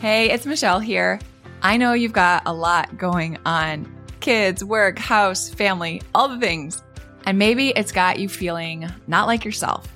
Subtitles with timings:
[0.00, 1.20] Hey, it's Michelle here.
[1.60, 3.86] I know you've got a lot going on
[4.20, 6.82] kids, work, house, family, all the things.
[7.26, 9.94] And maybe it's got you feeling not like yourself.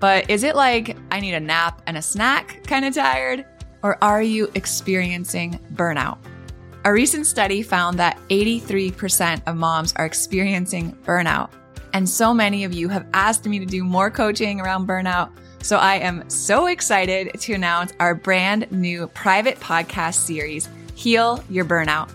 [0.00, 3.44] But is it like I need a nap and a snack kind of tired?
[3.82, 6.16] Or are you experiencing burnout?
[6.86, 11.50] A recent study found that 83% of moms are experiencing burnout.
[11.92, 15.32] And so many of you have asked me to do more coaching around burnout.
[15.64, 21.64] So I am so excited to announce our brand new private podcast series, Heal Your
[21.64, 22.10] Burnout.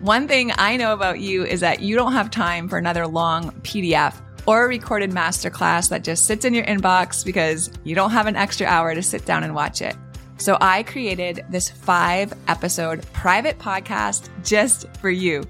[0.00, 3.52] One thing I know about you is that you don't have time for another long
[3.62, 8.26] PDF or a recorded masterclass that just sits in your inbox because you don't have
[8.26, 9.94] an extra hour to sit down and watch it.
[10.38, 15.44] So I created this five episode private podcast just for you.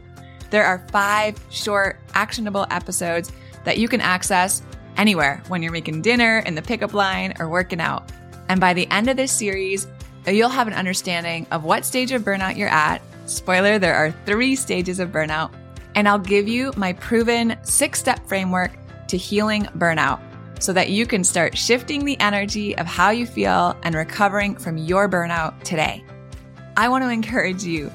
[0.50, 3.32] There are five short, actionable episodes
[3.64, 4.60] that you can access
[5.00, 8.12] anywhere when you're making dinner, in the pickup line, or working out.
[8.50, 9.88] And by the end of this series,
[10.26, 13.00] you'll have an understanding of what stage of burnout you're at.
[13.24, 15.50] Spoiler, there are three stages of burnout.
[15.94, 18.72] And I'll give you my proven six step framework
[19.08, 20.20] to healing burnout
[20.62, 24.76] so that you can start shifting the energy of how you feel and recovering from
[24.76, 26.04] your burnout today.
[26.76, 27.90] I want to encourage you.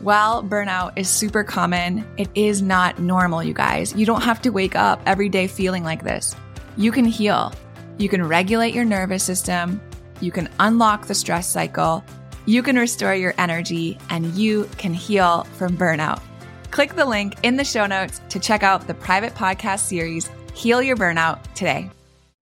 [0.00, 3.94] While burnout is super common, it is not normal, you guys.
[3.94, 6.34] You don't have to wake up every day feeling like this.
[6.76, 7.52] You can heal.
[7.98, 9.80] You can regulate your nervous system.
[10.20, 12.04] You can unlock the stress cycle.
[12.46, 16.22] You can restore your energy and you can heal from burnout.
[16.70, 20.80] Click the link in the show notes to check out the private podcast series, Heal
[20.80, 21.90] Your Burnout, today.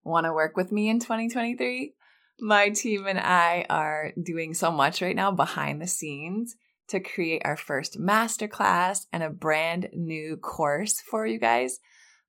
[0.03, 1.93] Want to work with me in 2023?
[2.39, 6.55] My team and I are doing so much right now behind the scenes
[6.89, 11.79] to create our first masterclass and a brand new course for you guys.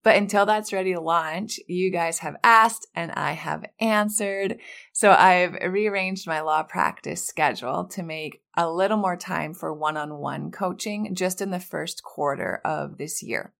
[0.03, 4.59] But until that's ready to launch, you guys have asked and I have answered.
[4.93, 9.99] So I've rearranged my law practice schedule to make a little more time for one
[9.99, 13.53] on one coaching just in the first quarter of this year.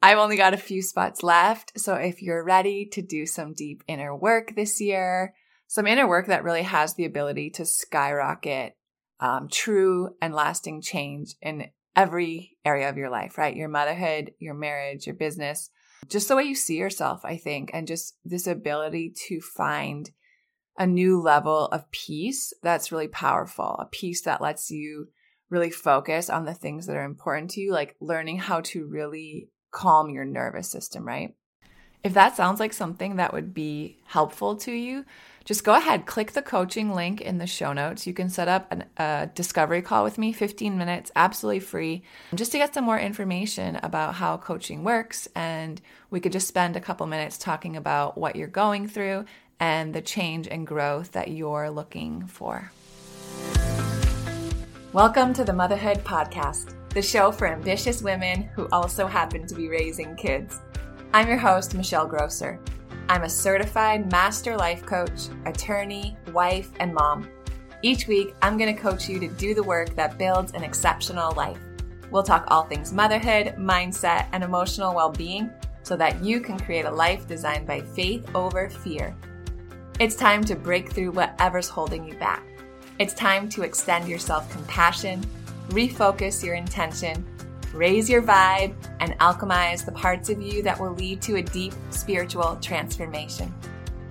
[0.00, 1.78] I've only got a few spots left.
[1.78, 5.34] So if you're ready to do some deep inner work this year,
[5.66, 8.76] some inner work that really has the ability to skyrocket
[9.20, 13.56] um, true and lasting change in every area of your life, right?
[13.56, 15.70] Your motherhood, your marriage, your business,
[16.08, 20.10] just the way you see yourself, I think, and just this ability to find
[20.78, 25.08] a new level of peace that's really powerful, a peace that lets you
[25.50, 29.48] really focus on the things that are important to you, like learning how to really
[29.70, 31.34] calm your nervous system, right?
[32.04, 35.06] If that sounds like something that would be helpful to you,
[35.46, 38.06] just go ahead, click the coaching link in the show notes.
[38.06, 42.02] You can set up an, a discovery call with me, 15 minutes, absolutely free,
[42.34, 45.28] just to get some more information about how coaching works.
[45.34, 49.24] And we could just spend a couple minutes talking about what you're going through
[49.58, 52.70] and the change and growth that you're looking for.
[54.92, 59.68] Welcome to the Motherhood Podcast the show for ambitious women who also happen to be
[59.68, 60.60] raising kids.
[61.14, 62.58] I'm your host, Michelle Grosser.
[63.08, 67.30] I'm a certified master life coach, attorney, wife, and mom.
[67.82, 71.32] Each week, I'm going to coach you to do the work that builds an exceptional
[71.34, 71.60] life.
[72.10, 75.50] We'll talk all things motherhood, mindset, and emotional well being
[75.84, 79.14] so that you can create a life designed by faith over fear.
[80.00, 82.42] It's time to break through whatever's holding you back.
[82.98, 85.24] It's time to extend yourself compassion
[85.68, 87.24] refocus your intention,
[87.74, 91.74] raise your vibe, and alchemize the parts of you that will lead to a deep
[91.90, 93.52] spiritual transformation.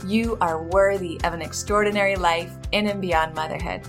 [0.06, 3.82] You are worthy of an extraordinary life in and beyond motherhood.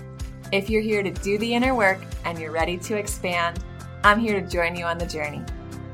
[0.51, 3.63] If you're here to do the inner work and you're ready to expand,
[4.03, 5.43] I'm here to join you on the journey.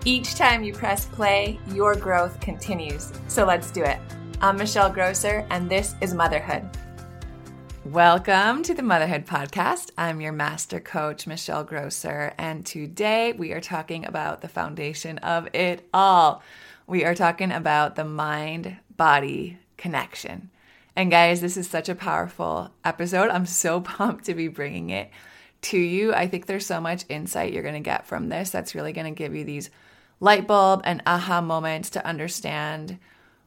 [0.05, 3.11] Each time you press play, your growth continues.
[3.27, 3.97] So let's do it.
[4.41, 6.69] I'm Michelle Grosser, and this is Motherhood.
[7.85, 9.89] Welcome to the Motherhood Podcast.
[9.97, 15.47] I'm your master coach, Michelle Grosser, and today we are talking about the foundation of
[15.55, 16.43] it all.
[16.85, 20.51] We are talking about the mind body connection.
[20.95, 23.31] And guys, this is such a powerful episode.
[23.31, 25.09] I'm so pumped to be bringing it
[25.63, 26.13] to you.
[26.13, 29.11] I think there's so much insight you're going to get from this that's really going
[29.11, 29.71] to give you these
[30.19, 32.99] light bulb and aha moments to understand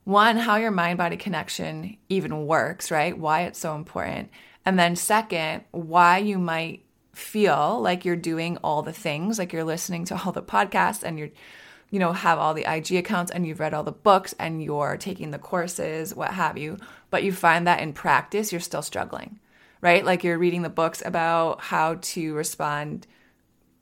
[0.04, 3.16] one, how your mind body connection even works, right?
[3.16, 4.30] Why it's so important.
[4.66, 9.64] And then, second, why you might feel like you're doing all the things, like you're
[9.64, 11.30] listening to all the podcasts and you're,
[11.90, 14.96] you know, have all the IG accounts and you've read all the books and you're
[14.96, 16.76] taking the courses, what have you,
[17.10, 19.38] but you find that in practice, you're still struggling,
[19.80, 20.04] right?
[20.04, 23.06] Like you're reading the books about how to respond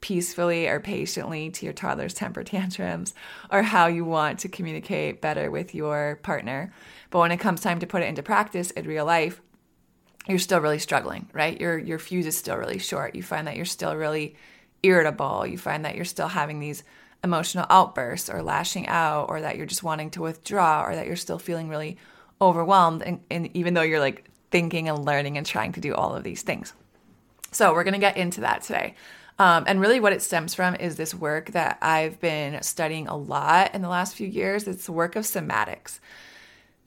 [0.02, 3.14] peacefully or patiently to your toddler's temper tantrums
[3.50, 6.70] or how you want to communicate better with your partner.
[7.08, 9.40] But when it comes time to put it into practice in real life,
[10.28, 11.58] you're still really struggling, right?
[11.58, 13.14] Your your fuse is still really short.
[13.14, 14.36] You find that you're still really
[14.82, 15.46] irritable.
[15.46, 16.84] You find that you're still having these
[17.24, 21.16] emotional outbursts or lashing out or that you're just wanting to withdraw or that you're
[21.16, 21.96] still feeling really
[22.40, 26.14] overwhelmed and, and even though you're like thinking and learning and trying to do all
[26.14, 26.72] of these things.
[27.52, 28.96] So we're going to get into that today.
[29.42, 33.16] Um, and really, what it stems from is this work that I've been studying a
[33.16, 34.68] lot in the last few years.
[34.68, 35.98] It's the work of somatics.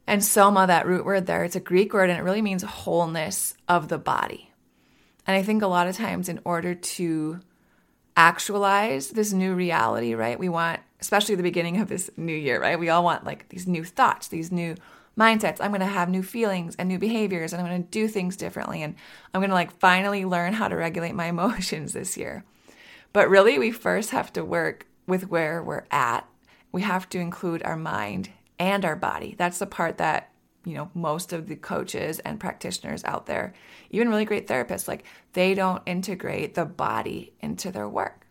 [0.08, 3.56] And soma, that root word there, it's a Greek word and it really means wholeness
[3.68, 4.52] of the body.
[5.28, 7.42] And I think a lot of times, in order to
[8.16, 12.80] actualize this new reality, right, we want, especially the beginning of this new year, right,
[12.80, 14.76] we all want like these new thoughts, these new
[15.18, 15.58] mindsets.
[15.60, 18.38] I'm going to have new feelings and new behaviors and I'm going to do things
[18.38, 18.82] differently.
[18.82, 18.96] And
[19.34, 22.44] I'm going to like finally learn how to regulate my emotions this year.
[23.14, 26.28] But really, we first have to work with where we're at.
[26.72, 28.30] We have to include our mind
[28.60, 29.36] and our body.
[29.38, 30.32] That's the part that
[30.66, 33.54] you know most of the coaches and practitioners out there
[33.92, 38.26] even really great therapists like they don't integrate the body into their work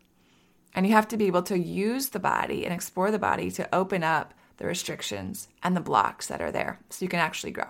[0.75, 3.73] and you have to be able to use the body and explore the body to
[3.73, 7.69] open up the restrictions and the blocks that are there so you can actually grow.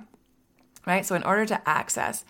[0.86, 1.06] Right?
[1.06, 2.24] So, in order to access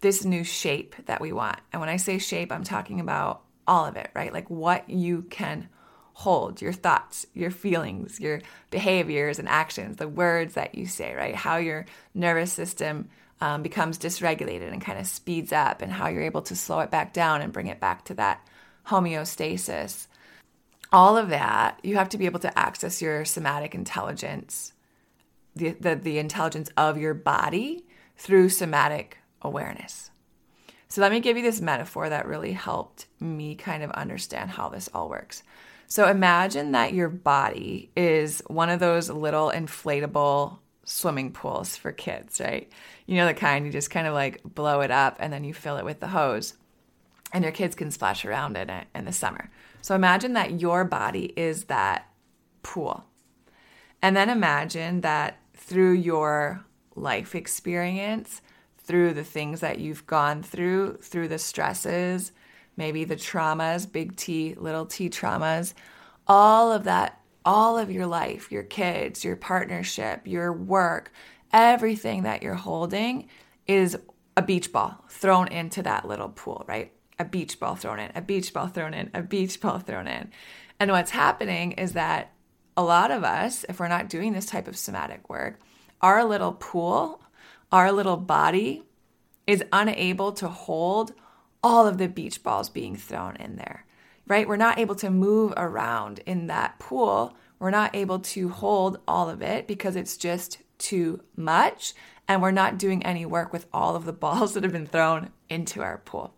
[0.00, 3.84] this new shape that we want, and when I say shape, I'm talking about all
[3.84, 4.32] of it, right?
[4.32, 5.68] Like what you can
[6.14, 8.40] hold, your thoughts, your feelings, your
[8.70, 11.34] behaviors and actions, the words that you say, right?
[11.34, 13.08] How your nervous system
[13.40, 16.90] um, becomes dysregulated and kind of speeds up, and how you're able to slow it
[16.90, 18.44] back down and bring it back to that
[18.88, 20.07] homeostasis
[20.92, 24.72] all of that, you have to be able to access your somatic intelligence,
[25.54, 27.84] the, the, the intelligence of your body
[28.16, 30.10] through somatic awareness.
[30.88, 34.70] So, let me give you this metaphor that really helped me kind of understand how
[34.70, 35.42] this all works.
[35.86, 42.40] So, imagine that your body is one of those little inflatable swimming pools for kids,
[42.40, 42.72] right?
[43.04, 45.52] You know, the kind you just kind of like blow it up and then you
[45.52, 46.54] fill it with the hose,
[47.34, 49.50] and your kids can splash around in it in the summer.
[49.80, 52.08] So imagine that your body is that
[52.62, 53.04] pool.
[54.02, 56.64] And then imagine that through your
[56.94, 58.42] life experience,
[58.78, 62.32] through the things that you've gone through, through the stresses,
[62.76, 65.74] maybe the traumas, big T, little t traumas,
[66.26, 71.12] all of that, all of your life, your kids, your partnership, your work,
[71.52, 73.28] everything that you're holding
[73.66, 73.96] is
[74.36, 76.92] a beach ball thrown into that little pool, right?
[77.18, 80.30] A beach ball thrown in, a beach ball thrown in, a beach ball thrown in.
[80.80, 82.32] And what's happening is that
[82.76, 85.58] a lot of us, if we're not doing this type of somatic work,
[86.00, 87.20] our little pool,
[87.72, 88.84] our little body
[89.46, 91.12] is unable to hold
[91.62, 93.84] all of the beach balls being thrown in there,
[94.26, 94.46] right?
[94.46, 97.36] We're not able to move around in that pool.
[97.58, 101.94] We're not able to hold all of it because it's just too much.
[102.28, 105.30] And we're not doing any work with all of the balls that have been thrown
[105.48, 106.34] into our pool.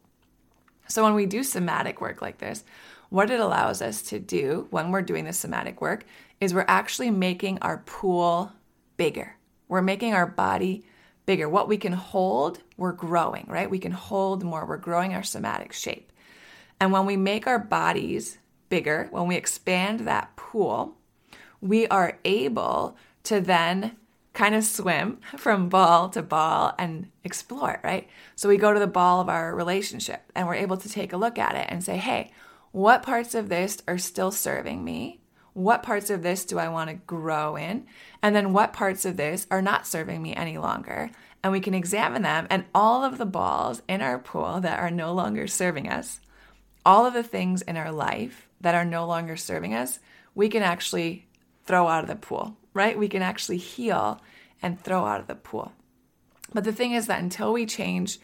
[0.91, 2.65] So when we do somatic work like this,
[3.11, 6.05] what it allows us to do when we're doing the somatic work
[6.41, 8.53] is we're actually making our pool
[8.97, 9.37] bigger.
[9.69, 10.85] We're making our body
[11.27, 11.49] bigger.
[11.49, 13.71] What we can hold, we're growing, right?
[13.71, 14.67] We can hold more.
[14.67, 16.13] We're growing our somatic shape.
[16.81, 18.39] And when we make our bodies
[18.69, 20.97] bigger, when we expand that pool,
[21.61, 23.97] we are able to then
[24.33, 28.09] kind of swim from ball to ball and explore right?
[28.37, 31.17] So we go to the ball of our relationship and we're able to take a
[31.17, 32.33] look at it and say, hey,
[32.73, 35.21] what parts of this are still serving me?
[35.53, 37.87] What parts of this do I want to grow in?
[38.23, 41.11] And then what parts of this are not serving me any longer?
[41.43, 44.91] And we can examine them and all of the balls in our pool that are
[44.91, 46.21] no longer serving us,
[46.87, 49.99] all of the things in our life that are no longer serving us,
[50.35, 51.27] we can actually
[51.65, 52.99] throw out of the pool right?
[52.99, 54.21] We can actually heal
[54.63, 55.73] and throw out of the pool.
[56.53, 58.19] But the thing is that until we change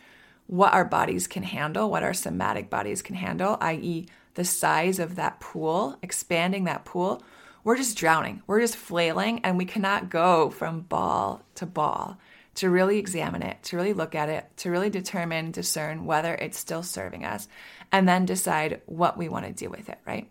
[0.46, 5.16] what our bodies can handle, what our somatic bodies can handle, i.e., the size of
[5.16, 7.22] that pool, expanding that pool,
[7.64, 8.42] we're just drowning.
[8.46, 12.18] We're just flailing, and we cannot go from ball to ball
[12.56, 16.58] to really examine it, to really look at it, to really determine, discern whether it's
[16.58, 17.48] still serving us,
[17.92, 20.30] and then decide what we want to do with it, right?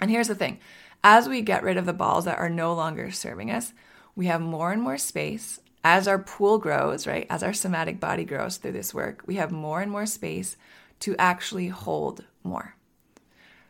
[0.00, 0.58] And here's the thing
[1.02, 3.72] as we get rid of the balls that are no longer serving us,
[4.16, 5.60] we have more and more space.
[5.82, 9.52] As our pool grows, right, as our somatic body grows through this work, we have
[9.52, 10.56] more and more space
[11.00, 12.76] to actually hold more.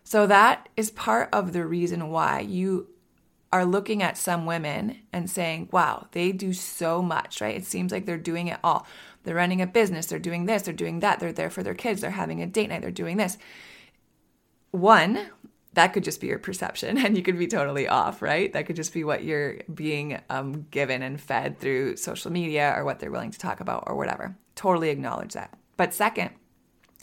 [0.05, 2.89] So, that is part of the reason why you
[3.55, 7.57] are looking at some women and saying, wow, they do so much, right?
[7.57, 8.87] It seems like they're doing it all.
[9.23, 12.01] They're running a business, they're doing this, they're doing that, they're there for their kids,
[12.01, 13.39] they're having a date night, they're doing this.
[14.73, 15.29] One,
[15.75, 18.53] that could just be your perception and you could be totally off, right?
[18.53, 22.85] That could just be what you're being um, given and fed through social media or
[22.85, 24.37] what they're willing to talk about or whatever.
[24.55, 25.53] Totally acknowledge that.
[25.77, 26.31] But second,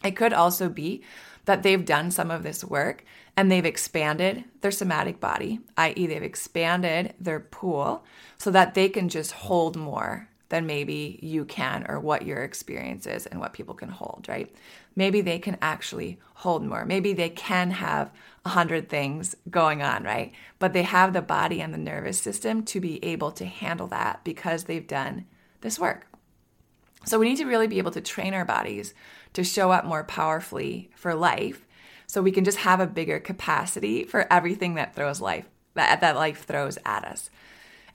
[0.04, 1.04] it could also be
[1.46, 3.04] that they've done some of this work
[3.36, 8.06] and they've expanded their somatic body, i.e., they've expanded their pool
[8.38, 13.08] so that they can just hold more than maybe you can or what your experience
[13.08, 14.54] is and what people can hold, right?
[14.98, 16.84] Maybe they can actually hold more.
[16.84, 18.12] Maybe they can have
[18.44, 20.34] a hundred things going on, right?
[20.60, 24.26] But they have the body and the nervous system to be able to handle that
[24.26, 25.26] because they've done
[25.62, 26.06] this work.
[27.06, 28.94] So we need to really be able to train our bodies
[29.32, 31.66] to show up more powerfully for life
[32.08, 36.16] so we can just have a bigger capacity for everything that throws life that, that
[36.16, 37.30] life throws at us.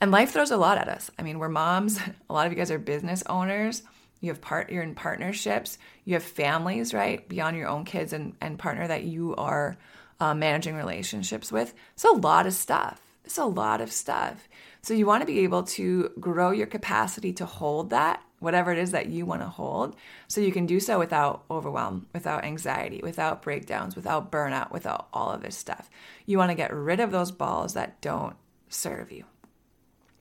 [0.00, 1.10] And life throws a lot at us.
[1.18, 1.98] I mean, we're moms,
[2.30, 3.82] a lot of you guys are business owners.
[4.20, 7.26] You have part you're in partnerships, you have families, right?
[7.28, 9.76] Beyond your own kids and, and partner that you are
[10.20, 11.74] uh, managing relationships with.
[11.94, 13.00] It's a lot of stuff.
[13.24, 14.48] It's a lot of stuff.
[14.82, 18.78] So you want to be able to grow your capacity to hold that whatever it
[18.78, 19.96] is that you want to hold,
[20.28, 25.30] so you can do so without overwhelm, without anxiety, without breakdowns, without burnout, without all
[25.30, 25.88] of this stuff.
[26.26, 28.36] You want to get rid of those balls that don't
[28.68, 29.24] serve you.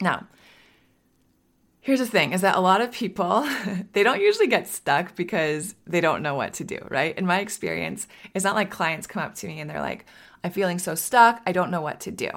[0.02, 0.28] Now,
[1.82, 3.48] here's the thing is that a lot of people
[3.94, 7.40] they don't usually get stuck because they don't know what to do right in my
[7.40, 10.04] experience it's not like clients come up to me and they're like
[10.44, 12.30] i'm feeling so stuck i don't know what to do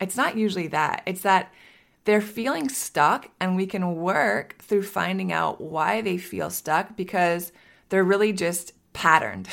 [0.00, 1.52] it's not usually that it's that
[2.04, 7.50] they're feeling stuck, and we can work through finding out why they feel stuck because
[7.88, 9.48] they're really just patterned.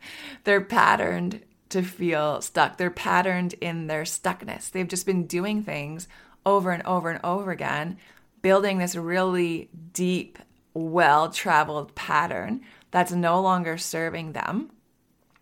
[0.44, 2.76] they're patterned to feel stuck.
[2.76, 4.70] They're patterned in their stuckness.
[4.70, 6.08] They've just been doing things
[6.46, 7.98] over and over and over again,
[8.42, 10.38] building this really deep,
[10.74, 12.60] well traveled pattern
[12.90, 14.70] that's no longer serving them.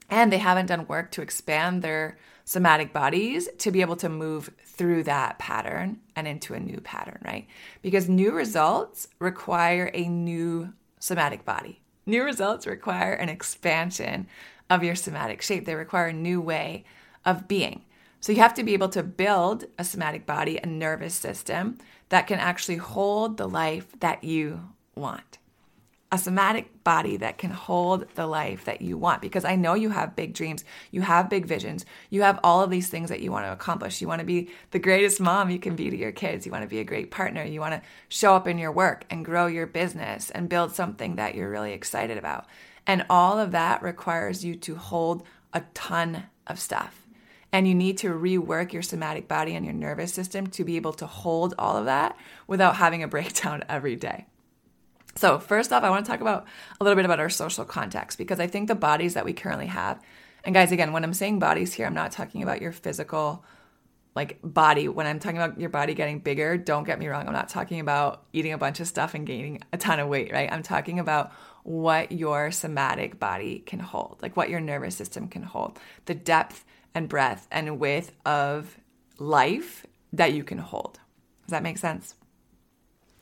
[0.08, 4.50] And they haven't done work to expand their somatic bodies to be able to move
[4.64, 7.46] through that pattern and into a new pattern, right?
[7.82, 11.80] Because new results require a new somatic body.
[12.04, 14.26] New results require an expansion
[14.68, 16.84] of your somatic shape, they require a new way
[17.24, 17.84] of being.
[18.22, 21.76] So you have to be able to build a somatic body, a nervous system
[22.08, 25.38] that can actually hold the life that you want
[26.12, 29.88] a somatic body that can hold the life that you want because I know you
[29.88, 33.32] have big dreams, you have big visions, you have all of these things that you
[33.32, 34.02] want to accomplish.
[34.02, 36.64] You want to be the greatest mom you can be to your kids, you want
[36.64, 39.46] to be a great partner, you want to show up in your work and grow
[39.46, 42.44] your business and build something that you're really excited about.
[42.86, 45.22] And all of that requires you to hold
[45.54, 47.01] a ton of stuff.
[47.52, 50.94] And you need to rework your somatic body and your nervous system to be able
[50.94, 52.16] to hold all of that
[52.46, 54.26] without having a breakdown every day.
[55.14, 56.46] So, first off, I want to talk about
[56.80, 59.66] a little bit about our social context because I think the bodies that we currently
[59.66, 60.00] have,
[60.44, 63.44] and guys, again, when I'm saying bodies here, I'm not talking about your physical
[64.14, 64.88] like body.
[64.88, 67.80] When I'm talking about your body getting bigger, don't get me wrong, I'm not talking
[67.80, 70.50] about eating a bunch of stuff and gaining a ton of weight, right?
[70.52, 71.32] I'm talking about
[71.62, 76.64] what your somatic body can hold, like what your nervous system can hold, the depth
[76.94, 78.78] and breadth and width of
[79.18, 80.98] life that you can hold.
[81.42, 82.14] Does that make sense?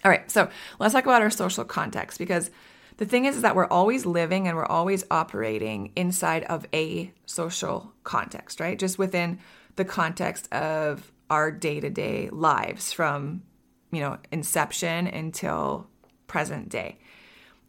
[0.05, 0.49] All right, so
[0.79, 2.51] let's talk about our social context because
[2.97, 7.13] the thing is, is that we're always living and we're always operating inside of a
[7.27, 8.79] social context, right?
[8.79, 9.39] Just within
[9.77, 13.43] the context of our day-to-day lives from,
[13.91, 15.87] you know, inception until
[16.27, 16.99] present day.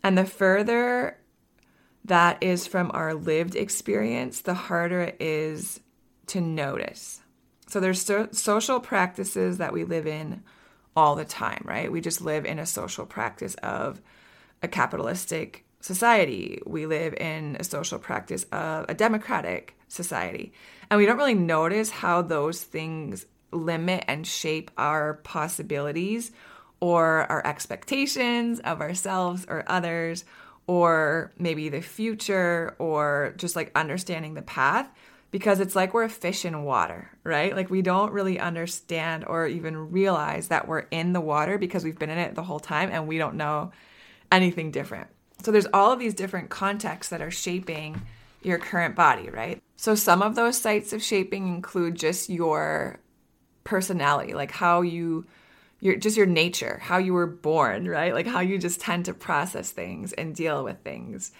[0.04, 1.18] And the further
[2.06, 5.80] that is from our lived experience, the harder it is
[6.32, 7.22] to notice.
[7.68, 10.44] So there's so- social practices that we live in
[10.96, 11.92] all the time, right?
[11.92, 14.02] We just live in a social practice of
[14.64, 16.62] a capitalistic society.
[16.66, 20.54] We live in a social practice of a democratic society.
[20.90, 26.32] And we don't really notice how those things limit and shape our possibilities
[26.80, 30.24] or our expectations of ourselves or others,
[30.68, 34.88] or maybe the future, or just like understanding the path
[35.32, 37.56] because it's like we're a fish in water, right?
[37.56, 41.98] Like we don't really understand or even realize that we're in the water because we've
[41.98, 43.72] been in it the whole time and we don't know
[44.32, 45.08] anything different.
[45.42, 48.02] So there's all of these different contexts that are shaping
[48.44, 49.62] your current body, right?
[49.78, 53.00] So some of those sites of shaping include just your
[53.64, 55.26] personality, like how you
[55.80, 58.14] your just your nature, how you were born, right?
[58.14, 61.32] Like how you just tend to process things and deal with things.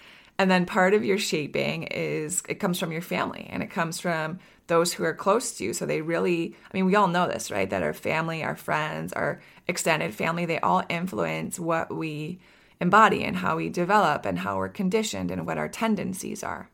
[0.42, 4.00] And then part of your shaping is it comes from your family and it comes
[4.00, 5.72] from those who are close to you.
[5.72, 7.70] So they really, I mean, we all know this, right?
[7.70, 12.40] That our family, our friends, our extended family, they all influence what we
[12.80, 16.68] embody and how we develop and how we're conditioned and what our tendencies are.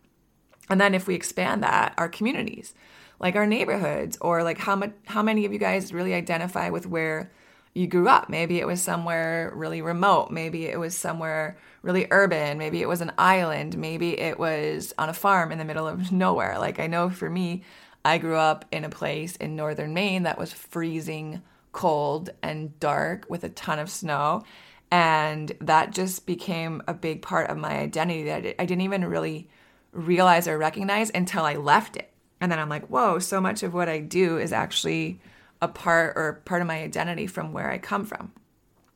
[0.70, 2.74] And then if we expand that, our communities,
[3.20, 6.86] like our neighborhoods, or like how much how many of you guys really identify with
[6.86, 7.30] where
[7.74, 8.28] you grew up.
[8.28, 10.30] Maybe it was somewhere really remote.
[10.30, 12.58] Maybe it was somewhere really urban.
[12.58, 13.78] Maybe it was an island.
[13.78, 16.58] Maybe it was on a farm in the middle of nowhere.
[16.58, 17.62] Like I know for me,
[18.04, 23.26] I grew up in a place in northern Maine that was freezing cold and dark
[23.28, 24.44] with a ton of snow.
[24.90, 29.48] And that just became a big part of my identity that I didn't even really
[29.92, 32.10] realize or recognize until I left it.
[32.40, 35.20] And then I'm like, whoa, so much of what I do is actually
[35.60, 38.32] a part or part of my identity from where I come from,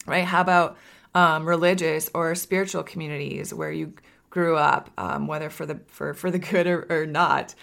[0.07, 0.25] right?
[0.25, 0.77] How about
[1.15, 3.95] um, religious or spiritual communities where you
[4.31, 7.55] grew up, um, whether for the for for the good or, or not?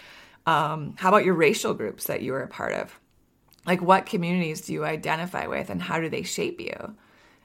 [0.46, 2.98] Um, how about your racial groups that you were a part of?
[3.66, 6.96] Like, what communities do you identify with, and how do they shape you?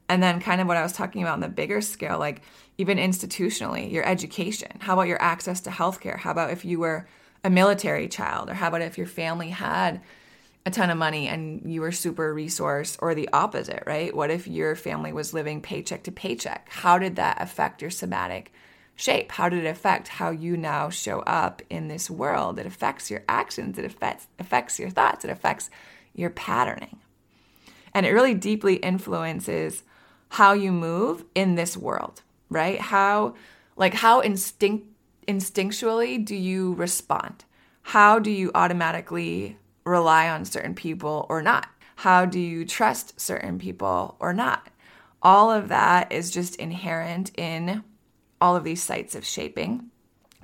[0.07, 2.41] And then, kind of what I was talking about on the bigger scale, like
[2.77, 4.71] even institutionally, your education.
[4.79, 6.17] How about your access to healthcare?
[6.19, 7.07] How about if you were
[7.43, 10.01] a military child, or how about if your family had
[10.65, 14.15] a ton of money and you were super resource or the opposite, right?
[14.15, 16.67] What if your family was living paycheck to paycheck?
[16.69, 18.51] How did that affect your somatic
[18.95, 19.31] shape?
[19.31, 22.57] How did it affect how you now show up in this world?
[22.57, 25.69] It affects your actions, it affects affects your thoughts, it affects
[26.15, 26.97] your patterning.
[27.93, 29.83] And it really deeply influences
[30.29, 32.79] how you move in this world, right?
[32.79, 33.35] How
[33.75, 34.87] like how instinct
[35.27, 37.45] instinctually do you respond?
[37.83, 41.67] How do you automatically rely on certain people or not?
[41.97, 44.67] How do you trust certain people or not?
[45.21, 47.83] All of that is just inherent in
[48.41, 49.89] all of these sites of shaping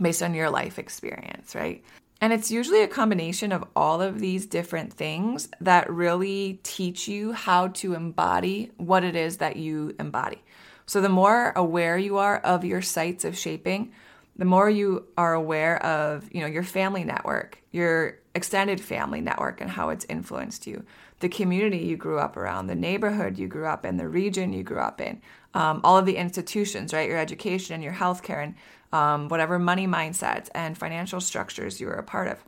[0.01, 1.83] based on your life experience, right?
[2.21, 7.31] And it's usually a combination of all of these different things that really teach you
[7.31, 10.41] how to embody what it is that you embody.
[10.85, 13.91] So the more aware you are of your sites of shaping,
[14.35, 19.59] the more you are aware of, you know, your family network, your extended family network
[19.59, 20.85] and how it's influenced you,
[21.19, 24.63] the community you grew up around, the neighborhood you grew up in, the region you
[24.63, 25.21] grew up in,
[25.53, 27.09] um, all of the institutions, right?
[27.09, 28.55] Your education and your healthcare and
[28.93, 32.43] um, whatever money mindsets and financial structures you were a part of.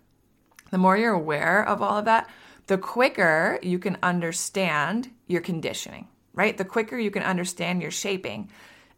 [0.72, 2.30] The more you're aware of all of that,
[2.68, 6.58] the quicker you can understand your conditioning, right?
[6.58, 8.50] The quicker you can understand your shaping.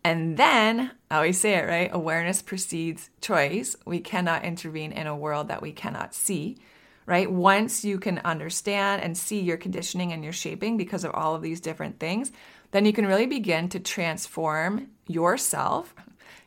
[0.03, 1.89] And then, I always say it, right?
[1.91, 3.75] Awareness precedes choice.
[3.85, 6.57] We cannot intervene in a world that we cannot see
[7.05, 7.31] right?
[7.31, 11.41] Once you can understand and see your conditioning and your shaping because of all of
[11.41, 12.31] these different things,
[12.71, 15.93] then you can really begin to transform yourself,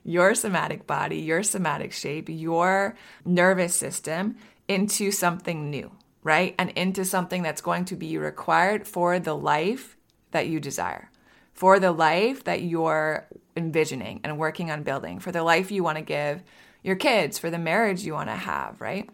[0.04, 5.90] your somatic body, your somatic shape, your nervous system into something new,
[6.22, 6.54] right?
[6.58, 9.96] And into something that's going to be required for the life
[10.32, 11.10] that you desire,
[11.54, 15.98] for the life that you're envisioning and working on building, for the life you want
[15.98, 16.42] to give
[16.82, 19.08] your kids, for the marriage you want to have, right?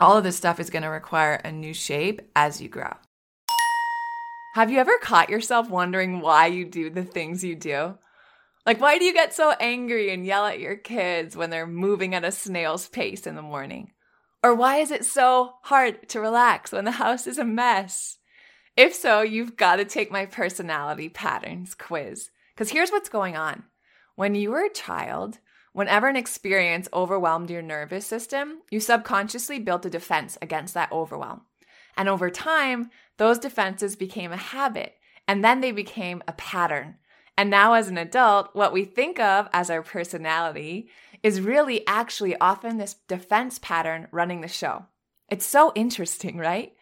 [0.00, 2.92] All of this stuff is going to require a new shape as you grow.
[4.54, 7.98] Have you ever caught yourself wondering why you do the things you do?
[8.66, 12.14] Like, why do you get so angry and yell at your kids when they're moving
[12.14, 13.92] at a snail's pace in the morning?
[14.42, 18.18] Or why is it so hard to relax when the house is a mess?
[18.76, 22.30] If so, you've got to take my personality patterns quiz.
[22.54, 23.64] Because here's what's going on.
[24.16, 25.38] When you were a child,
[25.72, 31.42] Whenever an experience overwhelmed your nervous system, you subconsciously built a defense against that overwhelm.
[31.96, 34.94] And over time, those defenses became a habit,
[35.28, 36.96] and then they became a pattern.
[37.36, 40.90] And now, as an adult, what we think of as our personality
[41.22, 44.86] is really actually often this defense pattern running the show.
[45.28, 46.72] It's so interesting, right?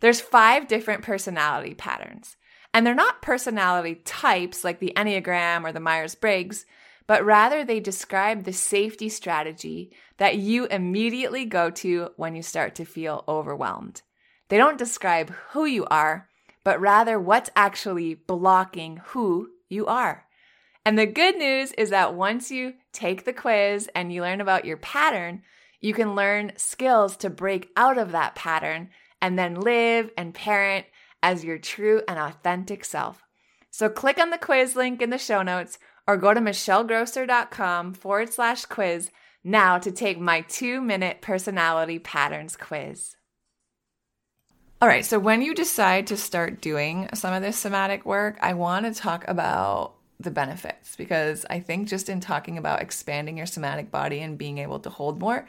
[0.00, 2.36] There's five different personality patterns,
[2.74, 6.66] and they're not personality types like the Enneagram or the Myers Briggs
[7.06, 12.74] but rather they describe the safety strategy that you immediately go to when you start
[12.76, 14.02] to feel overwhelmed.
[14.48, 16.28] They don't describe who you are,
[16.64, 20.26] but rather what's actually blocking who you are.
[20.84, 24.64] And the good news is that once you take the quiz and you learn about
[24.64, 25.42] your pattern,
[25.80, 30.86] you can learn skills to break out of that pattern and then live and parent
[31.22, 33.22] as your true and authentic self.
[33.70, 38.32] So click on the quiz link in the show notes or go to michellegrosser.com forward
[38.32, 39.10] slash quiz
[39.44, 43.16] now to take my two minute personality patterns quiz.
[44.80, 48.54] All right, so when you decide to start doing some of this somatic work, I
[48.54, 53.46] want to talk about the benefits because I think just in talking about expanding your
[53.46, 55.46] somatic body and being able to hold more,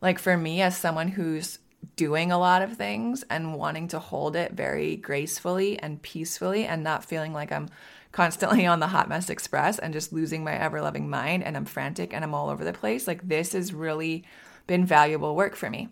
[0.00, 1.58] like for me, as someone who's
[1.96, 6.82] doing a lot of things and wanting to hold it very gracefully and peacefully and
[6.82, 7.68] not feeling like I'm
[8.12, 11.64] constantly on the hot mess express and just losing my ever loving mind and I'm
[11.64, 13.06] frantic and I'm all over the place.
[13.06, 14.24] Like, this has really
[14.66, 15.88] been valuable work for me.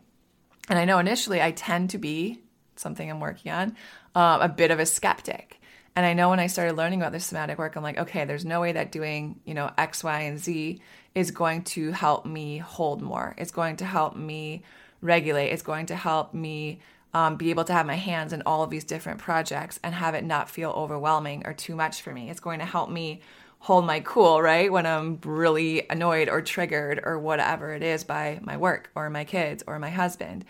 [0.68, 2.42] And I know initially I tend to be
[2.76, 3.76] something I'm working on,
[4.14, 5.60] uh, a bit of a skeptic.
[5.96, 8.44] And I know when I started learning about this somatic work, I'm like, okay, there's
[8.44, 10.80] no way that doing, you know, X, Y, and Z
[11.14, 13.34] is going to help me hold more.
[13.36, 14.62] It's going to help me
[15.00, 15.48] regulate.
[15.48, 16.80] It's going to help me
[17.12, 20.14] um, be able to have my hands in all of these different projects and have
[20.14, 22.30] it not feel overwhelming or too much for me.
[22.30, 23.20] It's going to help me
[23.60, 24.72] hold my cool, right?
[24.72, 29.24] When I'm really annoyed or triggered or whatever it is by my work or my
[29.24, 30.44] kids or my husband.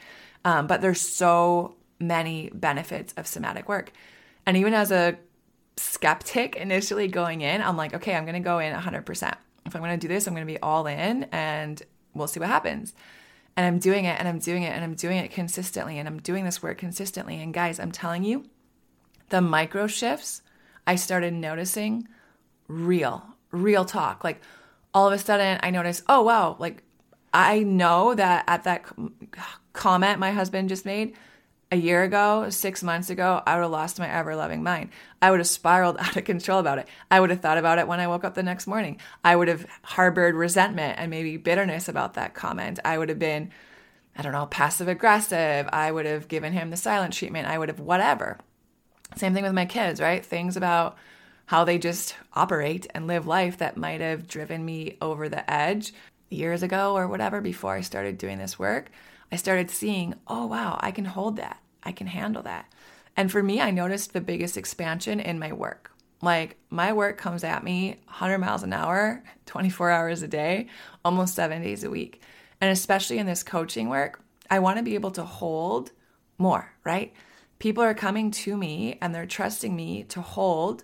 [0.44, 3.92] Um, but there's so many benefits of somatic work.
[4.46, 5.18] And even as a
[5.76, 9.34] skeptic initially going in, I'm like, okay, I'm going to go in 100%.
[9.66, 11.82] If I'm going to do this, I'm going to be all in and
[12.14, 12.94] we'll see what happens.
[13.56, 16.20] And I'm doing it and I'm doing it and I'm doing it consistently and I'm
[16.20, 17.42] doing this work consistently.
[17.42, 18.46] And guys, I'm telling you,
[19.28, 20.42] the micro shifts
[20.86, 22.08] I started noticing
[22.68, 24.24] real, real talk.
[24.24, 24.40] Like
[24.94, 26.82] all of a sudden I noticed, oh wow, like
[27.32, 28.84] I know that at that
[29.72, 31.14] comment my husband just made,
[31.72, 34.90] a year ago, six months ago, I would have lost my ever loving mind.
[35.22, 36.88] I would have spiraled out of control about it.
[37.10, 39.00] I would have thought about it when I woke up the next morning.
[39.24, 42.80] I would have harbored resentment and maybe bitterness about that comment.
[42.84, 43.50] I would have been,
[44.16, 45.68] I don't know, passive aggressive.
[45.72, 47.46] I would have given him the silent treatment.
[47.46, 48.38] I would have whatever.
[49.16, 50.24] Same thing with my kids, right?
[50.24, 50.96] Things about
[51.46, 55.92] how they just operate and live life that might have driven me over the edge
[56.30, 58.90] years ago or whatever before I started doing this work.
[59.32, 61.58] I started seeing, oh, wow, I can hold that.
[61.82, 62.66] I can handle that.
[63.16, 65.92] And for me, I noticed the biggest expansion in my work.
[66.22, 70.68] Like my work comes at me 100 miles an hour, 24 hours a day,
[71.04, 72.22] almost seven days a week.
[72.60, 75.92] And especially in this coaching work, I want to be able to hold
[76.36, 77.12] more, right?
[77.58, 80.82] People are coming to me and they're trusting me to hold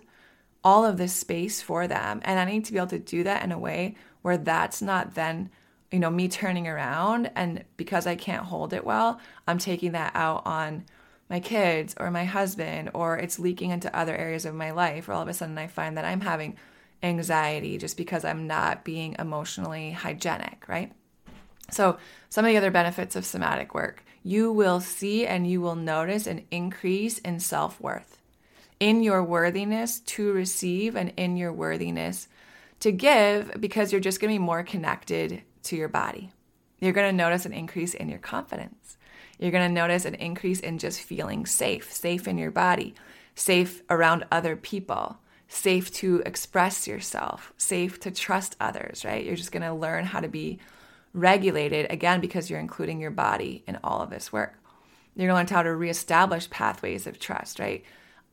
[0.63, 2.21] all of this space for them.
[2.23, 5.15] And I need to be able to do that in a way where that's not
[5.15, 5.49] then
[5.91, 10.11] you know, me turning around and because I can't hold it well, I'm taking that
[10.15, 10.85] out on
[11.29, 15.13] my kids or my husband or it's leaking into other areas of my life or
[15.13, 16.57] all of a sudden I find that I'm having
[17.03, 20.91] anxiety just because I'm not being emotionally hygienic, right?
[21.69, 21.97] So,
[22.29, 26.25] some of the other benefits of somatic work, you will see and you will notice
[26.25, 28.17] an increase in self-worth,
[28.79, 32.27] in your worthiness to receive and in your worthiness
[32.79, 36.31] to give because you're just going to be more connected to your body.
[36.79, 38.97] You're going to notice an increase in your confidence.
[39.39, 42.95] You're going to notice an increase in just feeling safe, safe in your body,
[43.35, 49.23] safe around other people, safe to express yourself, safe to trust others, right?
[49.23, 50.59] You're just going to learn how to be
[51.13, 54.55] regulated again because you're including your body in all of this work.
[55.15, 57.83] You're going to learn how to reestablish pathways of trust, right?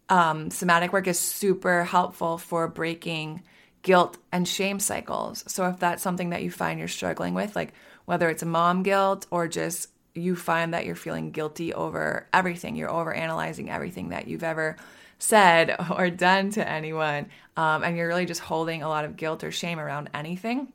[0.08, 3.42] Um, somatic work is super helpful for breaking
[3.84, 5.44] guilt and shame cycles.
[5.46, 7.74] So if that's something that you find you're struggling with, like
[8.06, 12.90] whether it's mom guilt or just you find that you're feeling guilty over everything, you're
[12.90, 14.76] over analyzing everything that you've ever
[15.18, 19.44] said or done to anyone, um, and you're really just holding a lot of guilt
[19.44, 20.72] or shame around anything.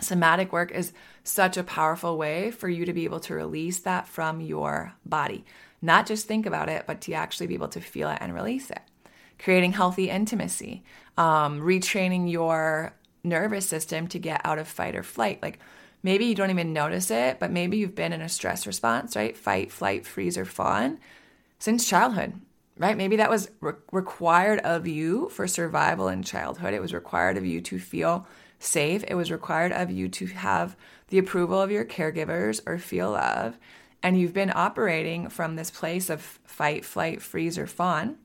[0.00, 0.92] Somatic work is
[1.24, 5.44] such a powerful way for you to be able to release that from your body.
[5.82, 8.70] Not just think about it, but to actually be able to feel it and release
[8.70, 8.82] it
[9.38, 10.82] creating healthy intimacy,
[11.16, 12.92] um, retraining your
[13.24, 15.42] nervous system to get out of fight or flight.
[15.42, 15.58] Like
[16.02, 19.36] maybe you don't even notice it, but maybe you've been in a stress response, right?
[19.36, 20.98] Fight, flight, freeze, or fawn
[21.58, 22.34] since childhood,
[22.78, 22.96] right?
[22.96, 26.74] Maybe that was re- required of you for survival in childhood.
[26.74, 28.26] It was required of you to feel
[28.58, 29.04] safe.
[29.08, 30.76] It was required of you to have
[31.08, 33.58] the approval of your caregivers or feel love.
[34.02, 38.18] And you've been operating from this place of fight, flight, freeze, or fawn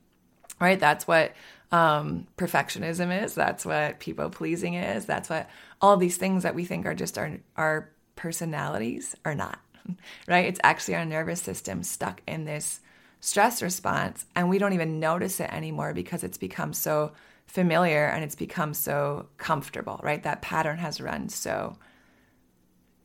[0.62, 0.80] right?
[0.80, 1.34] That's what
[1.72, 3.34] um, perfectionism is.
[3.34, 5.06] That's what people pleasing is.
[5.06, 9.60] That's what all these things that we think are just our, our personalities are not,
[10.28, 10.46] right?
[10.46, 12.82] It's actually our nervous system stuck in this
[13.20, 17.14] stress response, and we don't even notice it anymore because it's become so
[17.46, 20.24] familiar and it's become so comfortable, right?
[20.24, 21.78] That pattern has run so.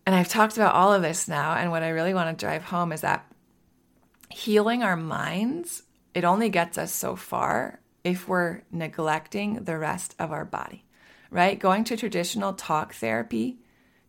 [0.07, 2.65] And I've talked about all of this now, and what I really want to drive
[2.65, 3.27] home is that
[4.31, 5.83] healing our minds
[6.17, 10.85] it only gets us so far if we're neglecting the rest of our body,
[11.29, 11.59] right?
[11.59, 13.59] Going to traditional talk therapy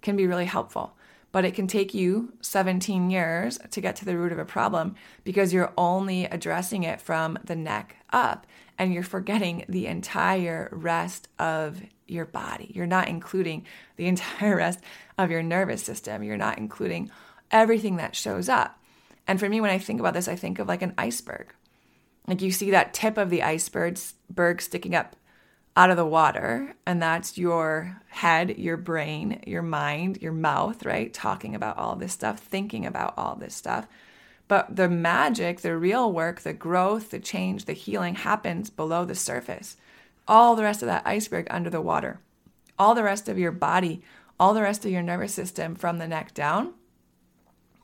[0.04, 0.96] can be really helpful,
[1.32, 4.94] but it can take you 17 years to get to the root of a problem
[5.24, 8.46] because you're only addressing it from the neck up
[8.78, 12.72] and you're forgetting the entire rest of your body.
[12.76, 14.80] You're not including the entire rest
[15.18, 16.22] of your nervous system.
[16.22, 17.10] You're not including
[17.50, 18.80] everything that shows up.
[19.26, 21.48] And for me, when I think about this, I think of like an iceberg
[22.28, 23.98] like you see that tip of the iceberg
[24.62, 25.16] sticking up
[25.76, 31.14] out of the water, and that's your head, your brain, your mind, your mouth, right?
[31.14, 33.88] Talking about all this stuff, thinking about all this stuff.
[34.48, 39.14] But the magic, the real work, the growth, the change, the healing happens below the
[39.14, 39.78] surface.
[40.28, 42.22] All the rest of that iceberg under the water,
[42.80, 44.02] all the rest of your body,
[44.40, 46.74] all the rest of your nervous system from the neck down.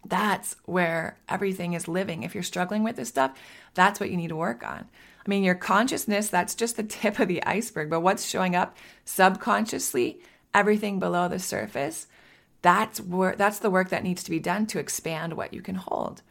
[0.06, 2.24] That's where everything is living.
[2.24, 3.38] If you're struggling with this stuff,
[3.74, 4.90] that's what you need to work on.
[5.26, 8.76] I mean, your consciousness, that's just the tip of the iceberg, but what's showing up
[9.06, 10.20] subconsciously,
[10.54, 12.08] everything below the surface,
[12.62, 15.76] that's where that's the work that needs to be done to expand what you can
[15.76, 16.22] hold.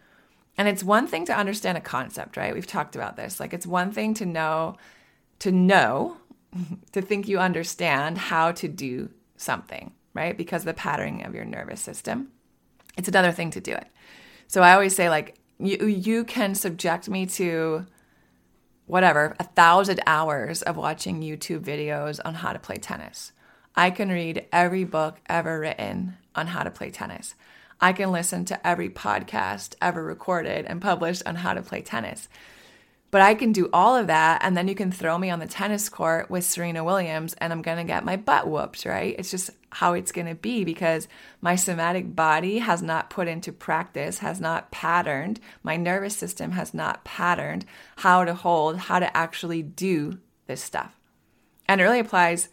[0.58, 2.54] And it's one thing to understand a concept, right?
[2.54, 3.40] We've talked about this.
[3.40, 4.76] Like it's one thing to know
[5.40, 6.18] to know
[6.92, 10.36] to think you understand how to do something, right?
[10.36, 12.28] Because the patterning of your nervous system.
[12.98, 13.86] It's another thing to do it.
[14.48, 17.86] So I always say like you you can subject me to
[18.86, 23.32] whatever, a thousand hours of watching YouTube videos on how to play tennis.
[23.74, 27.34] I can read every book ever written on how to play tennis.
[27.80, 32.28] I can listen to every podcast ever recorded and published on how to play tennis.
[33.12, 35.46] But I can do all of that, and then you can throw me on the
[35.46, 39.14] tennis court with Serena Williams, and I'm gonna get my butt whooped, right?
[39.18, 41.08] It's just how it's gonna be because
[41.42, 46.72] my somatic body has not put into practice, has not patterned, my nervous system has
[46.72, 50.98] not patterned how to hold, how to actually do this stuff.
[51.68, 52.48] And it really applies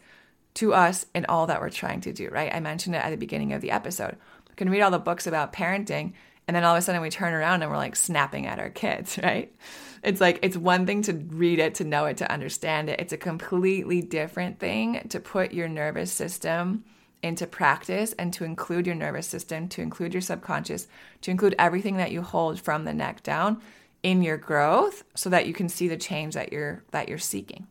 [0.54, 2.54] to us in all that we're trying to do, right?
[2.54, 4.18] I mentioned it at the beginning of the episode.
[4.46, 6.12] We can read all the books about parenting,
[6.46, 8.68] and then all of a sudden we turn around and we're like snapping at our
[8.68, 9.54] kids, right?
[10.02, 13.00] It's like it's one thing to read it, to know it, to understand it.
[13.00, 16.84] It's a completely different thing to put your nervous system
[17.22, 20.88] into practice and to include your nervous system, to include your subconscious,
[21.20, 23.60] to include everything that you hold from the neck down
[24.02, 27.66] in your growth so that you can see the change that you're that you're seeking.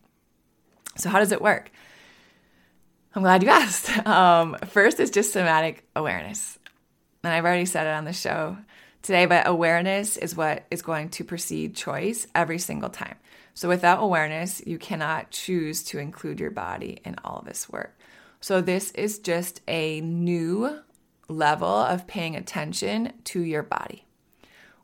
[0.97, 1.71] So how does it work?
[3.15, 4.05] I'm glad you asked.
[4.05, 6.59] Um, first is just somatic awareness.
[7.23, 8.57] And I've already said it on the show
[9.09, 13.15] today, but awareness is what is going to precede choice every single time.
[13.55, 17.97] So without awareness, you cannot choose to include your body in all this work.
[18.39, 20.81] So this is just a new
[21.27, 24.05] level of paying attention to your body,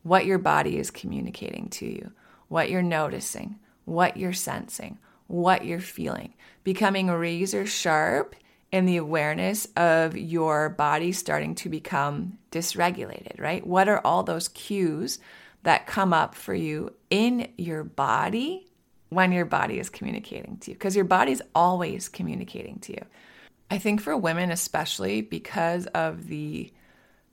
[0.01, 2.11] what your body is communicating to you,
[2.47, 6.33] what you're noticing, what you're sensing, what you're feeling,
[6.63, 8.35] becoming razor sharp
[8.75, 13.65] in the awareness of your body starting to become dysregulated, right?
[13.65, 15.17] What are all those cues
[15.63, 18.67] that come up for you in your body
[19.07, 20.75] when your body is communicating to you?
[20.75, 23.05] Because your body's always communicating to you.
[23.71, 26.69] I think for women, especially because of the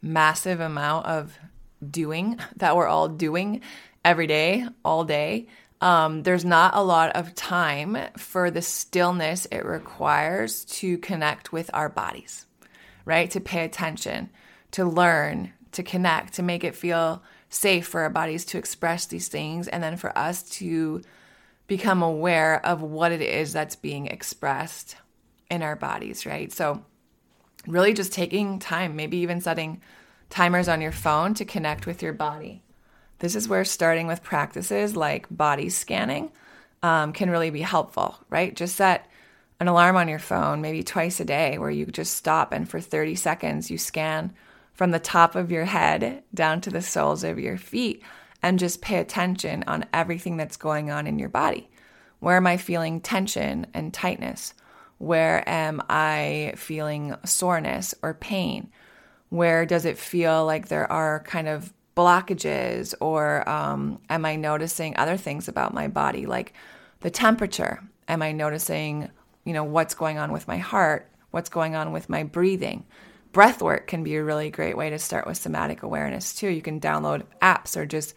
[0.00, 1.36] massive amount of
[1.90, 3.62] doing that we're all doing
[4.04, 5.48] every day, all day,
[5.82, 11.68] um, there's not a lot of time for the stillness it requires to connect with
[11.74, 12.46] our bodies,
[13.04, 13.28] right?
[13.32, 14.30] To pay attention,
[14.70, 19.26] to learn, to connect, to make it feel safe for our bodies to express these
[19.26, 21.02] things, and then for us to
[21.66, 24.94] become aware of what it is that's being expressed
[25.50, 26.52] in our bodies, right?
[26.52, 26.84] So,
[27.66, 29.82] really just taking time, maybe even setting
[30.30, 32.62] timers on your phone to connect with your body.
[33.22, 36.32] This is where starting with practices like body scanning
[36.82, 38.54] um, can really be helpful, right?
[38.54, 39.08] Just set
[39.60, 42.80] an alarm on your phone, maybe twice a day, where you just stop and for
[42.80, 44.34] 30 seconds you scan
[44.74, 48.02] from the top of your head down to the soles of your feet
[48.42, 51.70] and just pay attention on everything that's going on in your body.
[52.18, 54.52] Where am I feeling tension and tightness?
[54.98, 58.72] Where am I feeling soreness or pain?
[59.28, 64.96] Where does it feel like there are kind of blockages or um, am I noticing
[64.96, 66.54] other things about my body like
[67.00, 67.82] the temperature?
[68.08, 69.10] Am I noticing,
[69.44, 71.10] you know, what's going on with my heart?
[71.30, 72.84] What's going on with my breathing?
[73.32, 76.48] Breath work can be a really great way to start with somatic awareness too.
[76.48, 78.14] You can download apps or just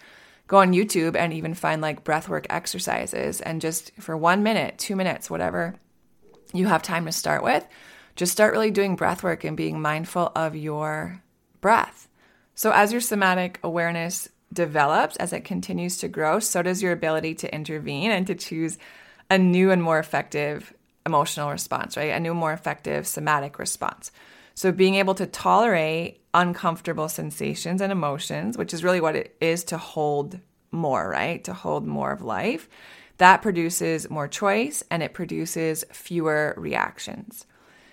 [0.47, 4.95] go on YouTube and even find like breathwork exercises and just for one minute, two
[4.95, 5.75] minutes, whatever
[6.53, 7.65] you have time to start with,
[8.15, 11.21] just start really doing breath work and being mindful of your
[11.61, 12.07] breath.
[12.55, 17.35] So, as your somatic awareness develops, as it continues to grow, so does your ability
[17.35, 18.77] to intervene and to choose
[19.29, 20.73] a new and more effective
[21.05, 22.11] emotional response, right?
[22.11, 24.11] A new, more effective somatic response.
[24.53, 29.65] So, being able to tolerate uncomfortable sensations and emotions, which is really what it is
[29.65, 30.39] to hold
[30.71, 31.43] more, right?
[31.43, 32.69] To hold more of life,
[33.17, 37.45] that produces more choice and it produces fewer reactions.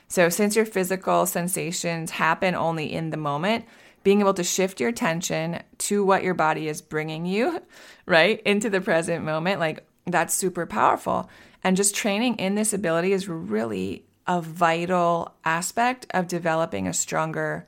[0.06, 3.64] So, since your physical sensations happen only in the moment,
[4.02, 7.62] being able to shift your attention to what your body is bringing you,
[8.06, 11.28] right, into the present moment, like that's super powerful.
[11.64, 17.66] And just training in this ability is really a vital aspect of developing a stronger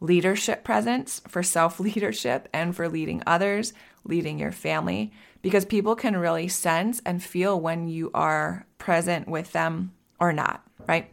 [0.00, 3.72] leadership presence for self leadership and for leading others,
[4.04, 5.12] leading your family,
[5.42, 10.62] because people can really sense and feel when you are present with them or not,
[10.88, 11.10] right?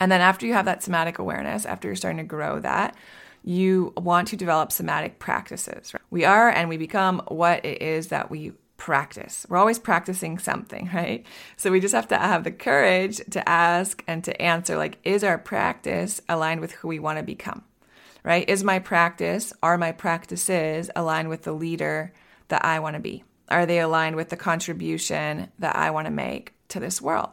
[0.00, 2.96] And then after you have that somatic awareness, after you're starting to grow that,
[3.44, 5.92] you want to develop somatic practices.
[5.92, 6.02] Right?
[6.10, 9.46] We are and we become what it is that we practice.
[9.48, 11.24] We're always practicing something, right?
[11.56, 15.22] So we just have to have the courage to ask and to answer like, is
[15.22, 17.62] our practice aligned with who we want to become?
[18.24, 18.48] Right?
[18.48, 22.12] Is my practice, are my practices aligned with the leader
[22.48, 23.22] that I want to be?
[23.50, 27.30] Are they aligned with the contribution that I want to make to this world?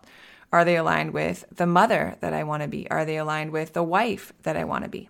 [0.51, 2.91] Are they aligned with the mother that I want to be?
[2.91, 5.07] Are they aligned with the wife that I want to be?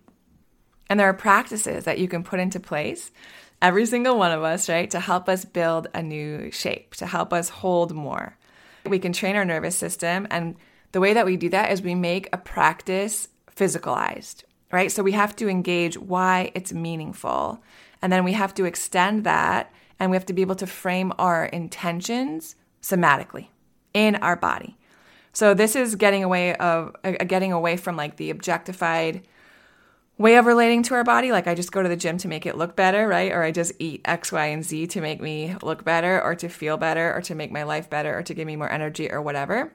[0.91, 3.13] And there are practices that you can put into place,
[3.61, 7.31] every single one of us, right, to help us build a new shape, to help
[7.31, 8.37] us hold more.
[8.85, 10.27] We can train our nervous system.
[10.29, 10.57] And
[10.91, 14.91] the way that we do that is we make a practice physicalized, right?
[14.91, 17.63] So we have to engage why it's meaningful.
[18.01, 21.13] And then we have to extend that and we have to be able to frame
[21.17, 23.47] our intentions somatically
[23.93, 24.77] in our body.
[25.31, 29.25] So this is getting away of uh, getting away from like the objectified
[30.17, 31.31] way of relating to our body.
[31.31, 33.31] Like I just go to the gym to make it look better, right?
[33.31, 36.49] Or I just eat X, Y, and Z to make me look better, or to
[36.49, 39.21] feel better, or to make my life better, or to give me more energy, or
[39.21, 39.73] whatever.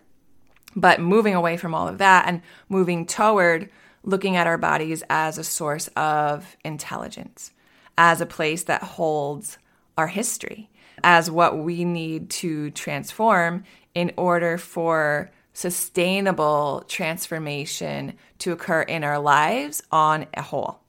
[0.75, 3.70] But moving away from all of that and moving toward
[4.05, 7.53] looking at our bodies as a source of intelligence,
[7.99, 9.59] as a place that holds
[9.99, 10.70] our history,
[11.03, 19.19] as what we need to transform in order for sustainable transformation to occur in our
[19.19, 20.81] lives on a whole.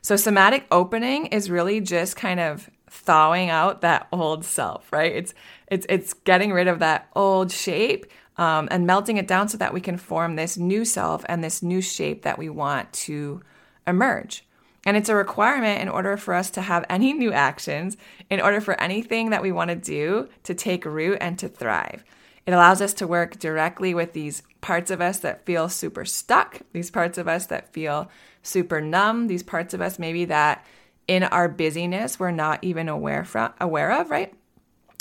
[0.00, 5.14] So, somatic opening is really just kind of thawing out that old self, right?
[5.14, 5.34] It's
[5.68, 9.72] it's it's getting rid of that old shape um, and melting it down so that
[9.72, 13.40] we can form this new self and this new shape that we want to
[13.86, 14.44] emerge.
[14.84, 17.96] And it's a requirement in order for us to have any new actions,
[18.28, 22.02] in order for anything that we want to do to take root and to thrive.
[22.46, 26.60] It allows us to work directly with these parts of us that feel super stuck,
[26.72, 28.10] these parts of us that feel
[28.42, 30.64] super numb, these parts of us maybe that
[31.06, 34.34] in our busyness we're not even aware from aware of, right?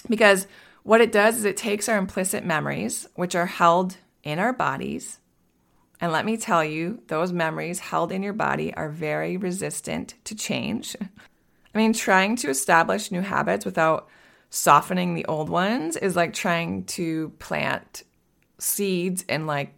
[0.07, 0.47] Because
[0.83, 5.19] what it does is it takes our implicit memories, which are held in our bodies,
[6.01, 10.35] and let me tell you, those memories held in your body are very resistant to
[10.35, 10.97] change.
[11.75, 14.09] I mean, trying to establish new habits without
[14.51, 18.03] softening the old ones is like trying to plant
[18.59, 19.73] seeds in like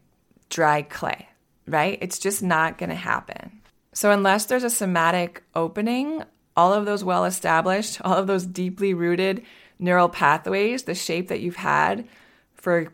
[0.50, 1.30] dry clay,
[1.68, 1.98] right?
[2.02, 3.62] It's just not going to happen.
[3.94, 6.24] So, unless there's a somatic opening,
[6.58, 9.44] all of those well established, all of those deeply rooted
[9.78, 12.08] neural pathways, the shape that you've had
[12.56, 12.92] for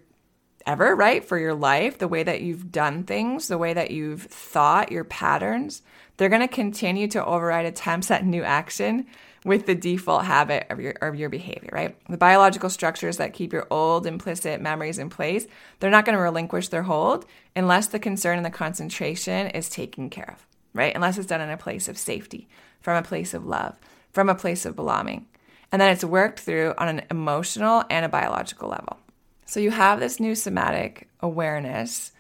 [0.65, 1.24] ever, right?
[1.24, 5.06] For your life, the way that you've done things, the way that you've thought, your
[5.06, 5.82] patterns,
[6.18, 9.08] they're going to continue to override attempts at new action
[9.45, 11.95] with the default habit of your of your behavior, right?
[12.10, 15.47] The biological structures that keep your old implicit memories in place,
[15.80, 17.25] they're not going to relinquish their hold
[17.56, 20.93] unless the concern and the concentration is taken care of, right?
[20.93, 22.47] Unless it's done in a place of safety,
[22.82, 23.75] from a place of love,
[24.12, 25.28] from a place of belonging.
[25.71, 28.97] And then it's worked through on an emotional and a biological level.
[29.45, 32.12] So you have this new somatic awareness.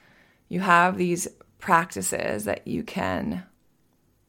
[0.49, 1.27] You have these
[1.59, 3.43] practices that you can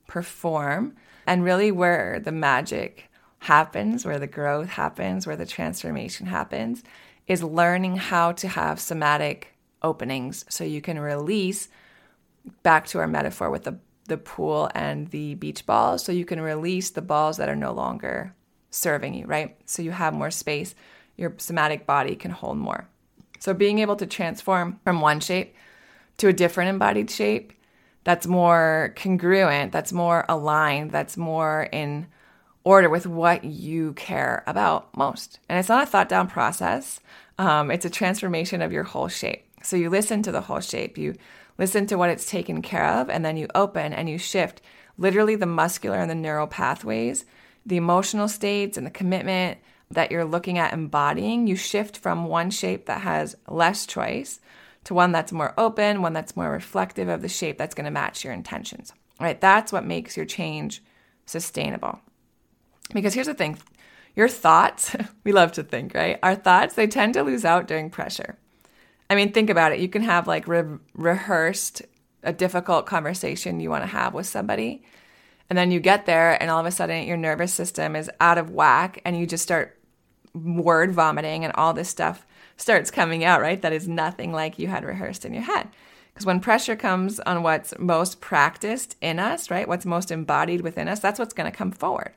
[0.07, 0.97] perform
[1.31, 6.83] and really where the magic happens, where the growth happens, where the transformation happens,
[7.29, 11.69] is learning how to have somatic openings so you can release
[12.65, 16.05] back to our metaphor with the, the pool and the beach balls.
[16.05, 18.35] So you can release the balls that are no longer
[18.73, 19.57] serving you, right?
[19.67, 20.75] So you have more space.
[21.17, 22.89] Your somatic body can hold more.
[23.39, 25.55] So being able to transform from one shape
[26.17, 27.53] to a different embodied shape
[28.05, 32.07] that's more congruent, that's more aligned, that's more in
[32.65, 35.39] order with what you care about most.
[35.49, 37.01] And it's not a thought down process,
[37.39, 39.45] um, it's a transformation of your whole shape.
[39.63, 41.17] So you listen to the whole shape, you
[41.59, 44.61] listen to what it's taken care of, and then you open and you shift
[44.99, 47.25] literally the muscular and the neural pathways,
[47.65, 49.59] the emotional states and the commitment
[49.91, 51.47] that you're looking at embodying.
[51.47, 54.41] You shift from one shape that has less choice
[54.85, 57.91] to one that's more open, one that's more reflective of the shape that's going to
[57.91, 58.93] match your intentions.
[59.21, 59.41] Right?
[59.41, 60.83] That's what makes your change
[61.27, 62.01] sustainable.
[62.93, 63.59] Because here's the thing
[64.17, 66.19] your thoughts, we love to think, right?
[66.23, 68.37] Our thoughts, they tend to lose out during pressure.
[69.09, 69.81] I mean, think about it.
[69.81, 71.83] You can have like re- rehearsed
[72.23, 74.85] a difficult conversation you want to have with somebody.
[75.49, 78.39] And then you get there, and all of a sudden, your nervous system is out
[78.39, 79.77] of whack, and you just start
[80.33, 82.25] word vomiting and all this stuff
[82.61, 83.61] starts coming out, right?
[83.61, 85.69] That is nothing like you had rehearsed in your head.
[86.13, 89.67] Because when pressure comes on what's most practiced in us, right?
[89.67, 92.13] What's most embodied within us, that's what's going to come forward.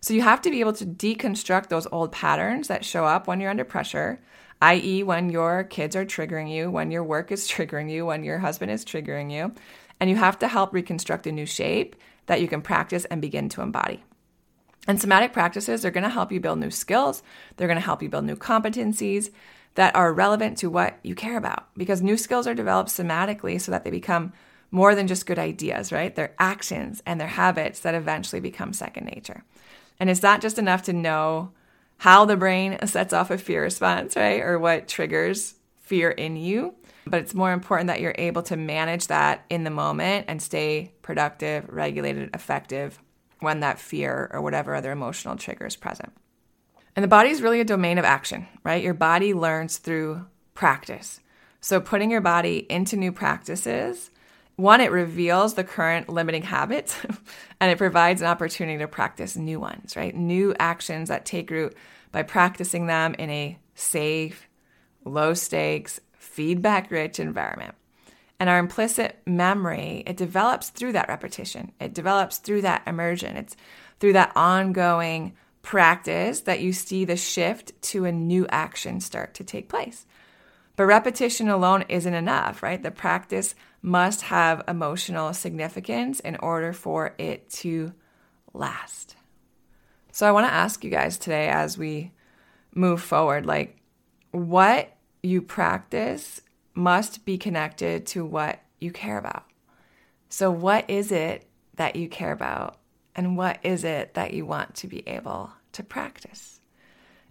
[0.00, 3.40] So you have to be able to deconstruct those old patterns that show up when
[3.40, 4.20] you're under pressure,
[4.62, 8.38] i.e., when your kids are triggering you, when your work is triggering you, when your
[8.38, 9.52] husband is triggering you.
[10.00, 13.48] And you have to help reconstruct a new shape that you can practice and begin
[13.50, 14.04] to embody.
[14.86, 17.22] And somatic practices are going to help you build new skills.
[17.56, 19.30] They're going to help you build new competencies
[19.78, 23.70] that are relevant to what you care about because new skills are developed somatically so
[23.70, 24.32] that they become
[24.72, 26.16] more than just good ideas, right?
[26.16, 29.44] They're actions and they're habits that eventually become second nature.
[30.00, 31.52] And it's not just enough to know
[31.98, 34.40] how the brain sets off a fear response, right?
[34.40, 36.74] Or what triggers fear in you.
[37.06, 40.90] But it's more important that you're able to manage that in the moment and stay
[41.02, 42.98] productive, regulated, effective
[43.38, 46.12] when that fear or whatever other emotional trigger is present.
[46.96, 48.82] And the body is really a domain of action, right?
[48.82, 51.20] Your body learns through practice.
[51.60, 54.10] So putting your body into new practices
[54.58, 56.96] one, it reveals the current limiting habits
[57.60, 60.12] and it provides an opportunity to practice new ones, right?
[60.12, 61.76] New actions that take root
[62.10, 64.48] by practicing them in a safe,
[65.04, 67.76] low stakes, feedback rich environment.
[68.40, 71.70] And our implicit memory, it develops through that repetition.
[71.80, 73.36] It develops through that immersion.
[73.36, 73.56] It's
[74.00, 75.34] through that ongoing
[75.68, 80.06] practice that you see the shift to a new action start to take place.
[80.76, 82.82] But repetition alone isn't enough, right?
[82.82, 87.92] The practice must have emotional significance in order for it to
[88.54, 89.14] last.
[90.10, 92.12] So I want to ask you guys today as we
[92.74, 93.76] move forward like
[94.30, 96.40] what you practice
[96.72, 99.44] must be connected to what you care about.
[100.30, 102.78] So what is it that you care about
[103.14, 106.60] and what is it that you want to be able to practice?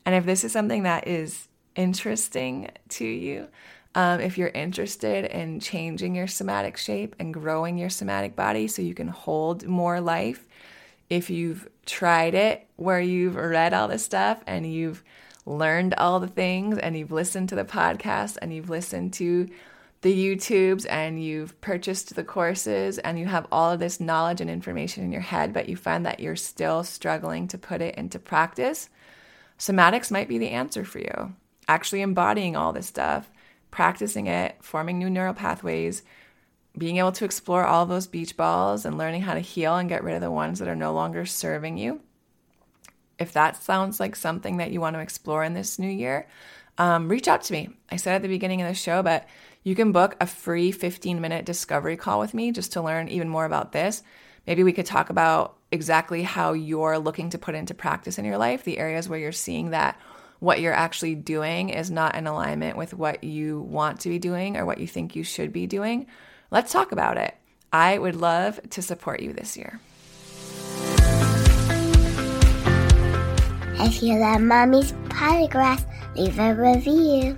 [0.05, 3.47] And if this is something that is interesting to you,
[3.93, 8.81] um, if you're interested in changing your somatic shape and growing your somatic body so
[8.81, 10.47] you can hold more life,
[11.09, 15.03] if you've tried it where you've read all this stuff and you've
[15.45, 19.49] learned all the things and you've listened to the podcast and you've listened to
[20.01, 24.49] the YouTubes and you've purchased the courses and you have all of this knowledge and
[24.49, 28.19] information in your head, but you find that you're still struggling to put it into
[28.19, 28.89] practice,
[29.57, 31.33] somatics might be the answer for you.
[31.67, 33.29] Actually embodying all this stuff
[33.71, 36.03] practicing it, forming new neural pathways,
[36.77, 40.03] being able to explore all those beach balls and learning how to heal and get
[40.03, 42.01] rid of the ones that are no longer serving you.
[43.19, 46.27] If that sounds like something that you want to explore in this new year,
[46.77, 47.69] um, reach out to me.
[47.91, 49.27] I said at the beginning of the show, but
[49.67, 53.27] you can book a free 15 minute discovery call with me just to learn even
[53.27, 54.01] more about this.
[54.47, 58.37] Maybe we could talk about exactly how you're looking to put into practice in your
[58.37, 59.99] life, the areas where you're seeing that
[60.39, 64.55] what you're actually doing is not in alignment with what you want to be doing
[64.55, 66.07] or what you think you should be doing,
[66.49, 67.35] let's talk about it.
[67.73, 69.81] I would love to support you this year.
[73.79, 77.37] If you love Mommy's Polygraphs, leave a review.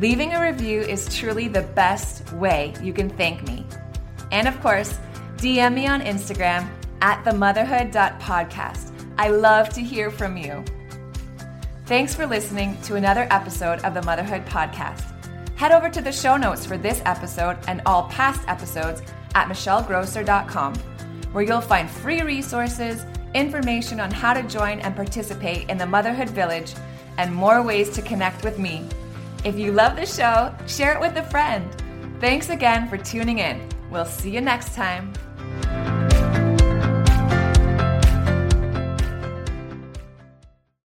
[0.00, 3.66] Leaving a review is truly the best way you can thank me.
[4.32, 4.98] And of course,
[5.36, 6.66] DM me on Instagram
[7.02, 8.92] at themotherhood.podcast.
[9.18, 10.64] I love to hear from you.
[11.84, 15.04] Thanks for listening to another episode of the Motherhood Podcast.
[15.58, 19.02] Head over to the show notes for this episode and all past episodes
[19.34, 20.76] at michellegrosser.com,
[21.32, 26.30] where you'll find free resources, information on how to join and participate in the Motherhood
[26.30, 26.72] Village,
[27.18, 28.88] and more ways to connect with me.
[29.42, 31.68] If you love the show, share it with a friend.
[32.20, 33.66] Thanks again for tuning in.
[33.90, 35.12] We'll see you next time.